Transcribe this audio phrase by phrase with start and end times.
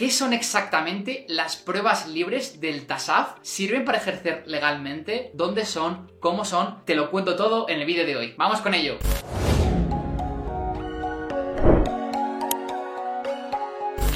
[0.00, 3.36] ¿Qué son exactamente las pruebas libres del TASAF?
[3.42, 5.30] ¿Sirven para ejercer legalmente?
[5.34, 6.10] ¿Dónde son?
[6.20, 6.82] ¿Cómo son?
[6.86, 8.34] Te lo cuento todo en el vídeo de hoy.
[8.38, 8.96] ¡Vamos con ello!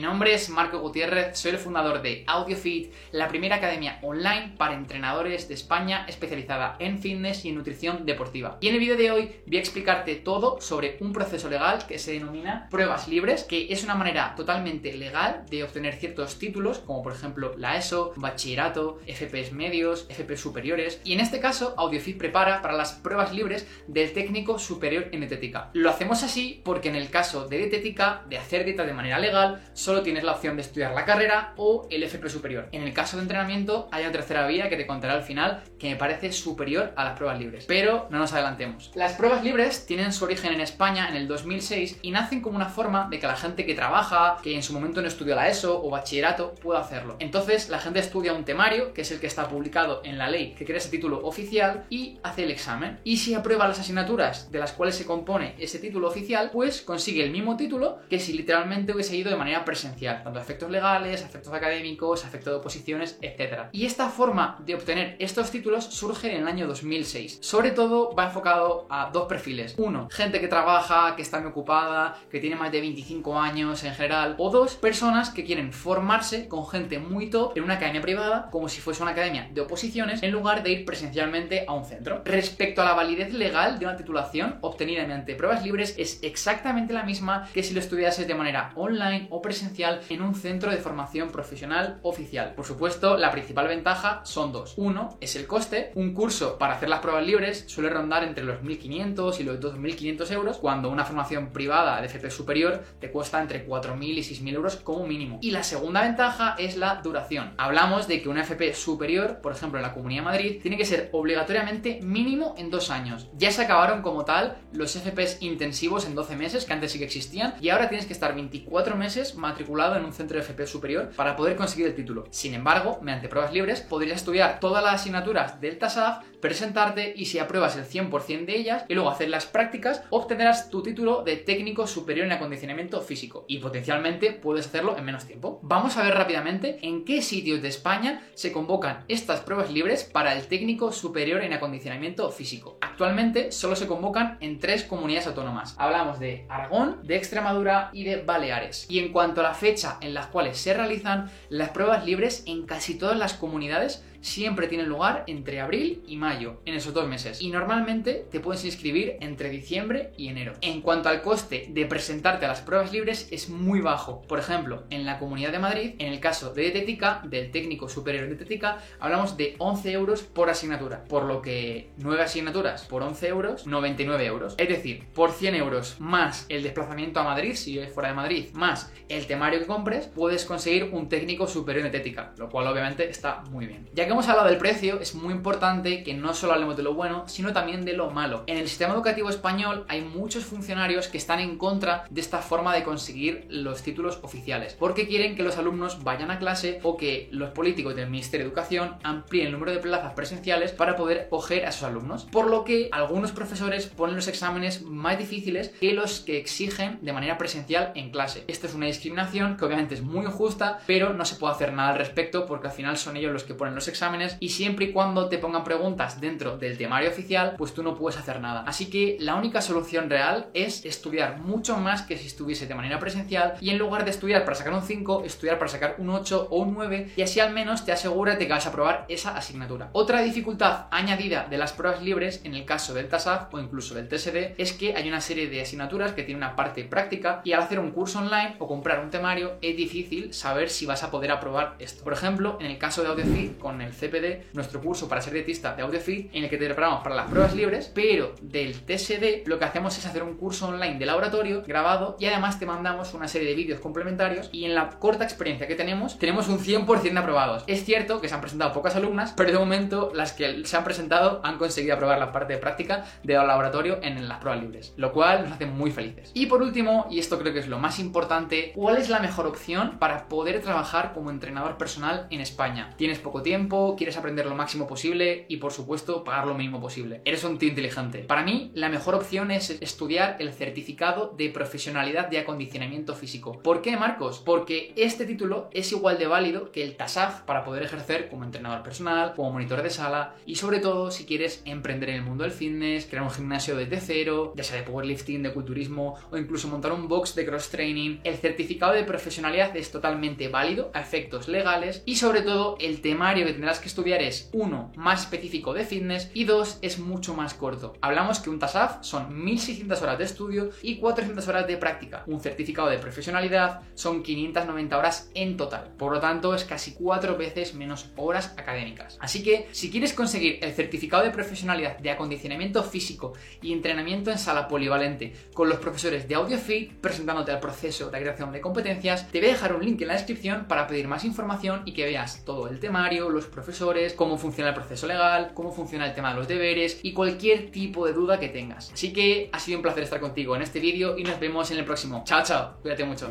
[0.00, 5.48] Nombre es Marco Gutiérrez, soy el fundador de AudioFit, la primera academia online para entrenadores
[5.48, 8.58] de España especializada en fitness y en nutrición deportiva.
[8.60, 11.98] Y en el vídeo de hoy voy a explicarte todo sobre un proceso legal que
[11.98, 17.02] se denomina pruebas libres, que es una manera totalmente legal de obtener ciertos títulos, como
[17.02, 21.00] por ejemplo la ESO, bachillerato, FPs medios, FPs superiores.
[21.04, 25.70] Y en este caso, AudioFit prepara para las pruebas libres del técnico superior en dietética.
[25.74, 29.62] Lo hacemos así porque en el caso de dietética, de hacer dieta de manera legal,
[29.90, 32.68] solo tiene tienes la opción de estudiar la carrera o el FP superior.
[32.72, 35.88] En el caso de entrenamiento hay una tercera vía que te contaré al final que
[35.88, 37.64] me parece superior a las pruebas libres.
[37.66, 38.90] Pero no nos adelantemos.
[38.96, 42.70] Las pruebas libres tienen su origen en España en el 2006 y nacen como una
[42.70, 45.80] forma de que la gente que trabaja, que en su momento no estudió la ESO
[45.80, 47.14] o bachillerato, pueda hacerlo.
[47.20, 50.56] Entonces la gente estudia un temario, que es el que está publicado en la ley
[50.58, 52.98] que crea ese título oficial, y hace el examen.
[53.04, 57.22] Y si aprueba las asignaturas de las cuales se compone ese título oficial, pues consigue
[57.22, 61.52] el mismo título que si literalmente hubiese ido de manera presencial tanto efectos legales, efectos
[61.52, 63.68] académicos, efectos de oposiciones, etc.
[63.72, 67.38] Y esta forma de obtener estos títulos surge en el año 2006.
[67.40, 69.74] Sobre todo va enfocado a dos perfiles.
[69.78, 73.94] Uno, gente que trabaja, que está muy ocupada, que tiene más de 25 años en
[73.94, 74.34] general.
[74.38, 78.68] O dos, personas que quieren formarse con gente muy top en una academia privada, como
[78.68, 82.22] si fuese una academia de oposiciones, en lugar de ir presencialmente a un centro.
[82.24, 87.02] Respecto a la validez legal de una titulación obtenida mediante pruebas libres, es exactamente la
[87.02, 91.30] misma que si lo estudiases de manera online o presencial en un centro de formación
[91.30, 92.54] profesional oficial.
[92.54, 94.74] Por supuesto, la principal ventaja son dos.
[94.76, 95.92] Uno es el coste.
[95.94, 100.30] Un curso para hacer las pruebas libres suele rondar entre los 1.500 y los 2.500
[100.32, 104.76] euros, cuando una formación privada de FP superior te cuesta entre 4.000 y 6.000 euros
[104.76, 105.38] como mínimo.
[105.40, 107.54] Y la segunda ventaja es la duración.
[107.56, 111.08] Hablamos de que una FP superior, por ejemplo en la Comunidad Madrid, tiene que ser
[111.12, 113.28] obligatoriamente mínimo en dos años.
[113.36, 117.04] Ya se acabaron como tal los FPs intensivos en 12 meses, que antes sí que
[117.04, 121.10] existían, y ahora tienes que estar 24 meses matriculado en un centro de FP superior
[121.16, 122.24] para poder conseguir el título.
[122.30, 127.38] Sin embargo, mediante pruebas libres podrías estudiar todas las asignaturas del TASAF, presentarte y si
[127.38, 131.86] apruebas el 100% de ellas y luego hacer las prácticas, obtendrás tu título de técnico
[131.86, 135.60] superior en acondicionamiento físico y potencialmente puedes hacerlo en menos tiempo.
[135.62, 140.34] Vamos a ver rápidamente en qué sitios de España se convocan estas pruebas libres para
[140.34, 142.78] el técnico superior en acondicionamiento físico.
[143.00, 145.74] Actualmente solo se convocan en tres comunidades autónomas.
[145.78, 148.84] Hablamos de Aragón, de Extremadura y de Baleares.
[148.90, 152.66] Y en cuanto a la fecha en las cuales se realizan las pruebas libres en
[152.66, 157.40] casi todas las comunidades siempre tienen lugar entre abril y mayo, en esos dos meses.
[157.40, 160.52] Y normalmente te puedes inscribir entre diciembre y enero.
[160.60, 164.22] En cuanto al coste de presentarte a las pruebas libres, es muy bajo.
[164.22, 168.24] Por ejemplo, en la Comunidad de Madrid, en el caso de dietética, del técnico superior
[168.24, 171.04] de dietética, hablamos de 11 euros por asignatura.
[171.04, 174.54] Por lo que 9 asignaturas por 11 euros, 99 euros.
[174.58, 178.46] Es decir, por 100 euros más el desplazamiento a Madrid, si es fuera de Madrid,
[178.52, 183.08] más el temario que compres, puedes conseguir un técnico superior de dietética, lo cual obviamente
[183.08, 183.88] está muy bien.
[183.94, 187.24] Ya hemos hablado del precio, es muy importante que no solo hablemos de lo bueno,
[187.28, 188.42] sino también de lo malo.
[188.48, 192.74] En el sistema educativo español hay muchos funcionarios que están en contra de esta forma
[192.74, 197.28] de conseguir los títulos oficiales, porque quieren que los alumnos vayan a clase o que
[197.30, 201.64] los políticos del Ministerio de Educación amplíen el número de plazas presenciales para poder coger
[201.64, 202.24] a esos alumnos.
[202.24, 207.12] Por lo que algunos profesores ponen los exámenes más difíciles que los que exigen de
[207.12, 208.44] manera presencial en clase.
[208.48, 211.90] Esto es una discriminación que obviamente es muy injusta, pero no se puede hacer nada
[211.90, 213.99] al respecto porque al final son ellos los que ponen los exámenes
[214.40, 218.18] y siempre y cuando te pongan preguntas dentro del temario oficial, pues tú no puedes
[218.18, 218.64] hacer nada.
[218.66, 222.98] Así que la única solución real es estudiar mucho más que si estuviese de manera
[222.98, 226.48] presencial y en lugar de estudiar para sacar un 5, estudiar para sacar un 8
[226.50, 229.36] o un 9 y así al menos te asegura de que vas a aprobar esa
[229.36, 229.90] asignatura.
[229.92, 234.08] Otra dificultad añadida de las pruebas libres en el caso del TASAF o incluso del
[234.08, 237.62] TSD es que hay una serie de asignaturas que tienen una parte práctica y al
[237.62, 241.30] hacer un curso online o comprar un temario es difícil saber si vas a poder
[241.30, 242.02] aprobar esto.
[242.02, 245.74] Por ejemplo, en el caso de AudioFit con el CPD, nuestro curso para ser dietista
[245.74, 249.58] de AudioFit, en el que te preparamos para las pruebas libres, pero del TSD lo
[249.58, 253.28] que hacemos es hacer un curso online de laboratorio grabado y además te mandamos una
[253.28, 257.18] serie de vídeos complementarios y en la corta experiencia que tenemos, tenemos un 100% de
[257.18, 257.64] aprobados.
[257.66, 260.84] Es cierto que se han presentado pocas alumnas, pero de momento las que se han
[260.84, 265.12] presentado han conseguido aprobar la parte de práctica de laboratorio en las pruebas libres, lo
[265.12, 266.30] cual nos hace muy felices.
[266.34, 269.46] Y por último, y esto creo que es lo más importante, ¿cuál es la mejor
[269.46, 272.94] opción para poder trabajar como entrenador personal en España?
[272.96, 277.20] Tienes poco tiempo, quieres aprender lo máximo posible y por supuesto pagar lo mínimo posible.
[277.24, 278.20] Eres un tío inteligente.
[278.20, 283.60] Para mí, la mejor opción es estudiar el certificado de profesionalidad de acondicionamiento físico.
[283.62, 284.42] ¿Por qué, Marcos?
[284.44, 288.82] Porque este título es igual de válido que el TASAF para poder ejercer como entrenador
[288.82, 292.52] personal, como monitor de sala y sobre todo si quieres emprender en el mundo del
[292.52, 296.92] fitness, crear un gimnasio desde cero, ya sea de powerlifting, de culturismo o incluso montar
[296.92, 298.18] un box de cross training.
[298.24, 303.46] El certificado de profesionalidad es totalmente válido a efectos legales y sobre todo el temario
[303.46, 307.54] que tendrás que estudiar es uno más específico de fitness y dos es mucho más
[307.54, 307.94] corto.
[308.00, 312.24] Hablamos que un TASAF son 1600 horas de estudio y 400 horas de práctica.
[312.26, 315.92] Un certificado de profesionalidad son 590 horas en total.
[315.96, 319.16] Por lo tanto, es casi cuatro veces menos horas académicas.
[319.20, 324.38] Así que, si quieres conseguir el certificado de profesionalidad de acondicionamiento físico y entrenamiento en
[324.38, 329.38] sala polivalente con los profesores de AudioFit presentándote al proceso de creación de competencias, te
[329.38, 332.44] voy a dejar un link en la descripción para pedir más información y que veas
[332.44, 336.36] todo el temario, los profesores, cómo funciona el proceso legal, cómo funciona el tema de
[336.36, 338.90] los deberes y cualquier tipo de duda que tengas.
[338.92, 341.78] Así que ha sido un placer estar contigo en este vídeo y nos vemos en
[341.78, 342.22] el próximo.
[342.24, 342.76] Chao, chao.
[342.82, 343.28] Cuídate mucho.